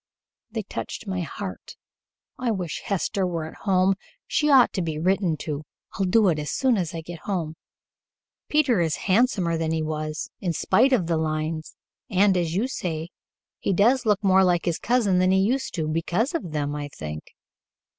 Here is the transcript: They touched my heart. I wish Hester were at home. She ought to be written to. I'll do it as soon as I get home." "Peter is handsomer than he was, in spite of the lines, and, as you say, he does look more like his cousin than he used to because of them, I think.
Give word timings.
They 0.49 0.63
touched 0.63 1.05
my 1.05 1.21
heart. 1.21 1.75
I 2.39 2.49
wish 2.49 2.81
Hester 2.85 3.27
were 3.27 3.45
at 3.45 3.53
home. 3.69 3.93
She 4.25 4.49
ought 4.49 4.73
to 4.73 4.81
be 4.81 4.97
written 4.97 5.37
to. 5.41 5.61
I'll 5.93 6.07
do 6.07 6.27
it 6.29 6.39
as 6.39 6.49
soon 6.49 6.75
as 6.75 6.95
I 6.95 7.01
get 7.01 7.19
home." 7.25 7.53
"Peter 8.49 8.79
is 8.81 8.95
handsomer 9.05 9.57
than 9.59 9.69
he 9.71 9.83
was, 9.83 10.31
in 10.39 10.53
spite 10.53 10.91
of 10.91 11.05
the 11.05 11.17
lines, 11.17 11.75
and, 12.09 12.35
as 12.35 12.55
you 12.55 12.67
say, 12.67 13.09
he 13.59 13.73
does 13.73 14.03
look 14.07 14.23
more 14.23 14.43
like 14.43 14.65
his 14.65 14.79
cousin 14.79 15.19
than 15.19 15.29
he 15.29 15.37
used 15.37 15.75
to 15.75 15.87
because 15.87 16.33
of 16.33 16.51
them, 16.51 16.73
I 16.75 16.87
think. 16.87 17.23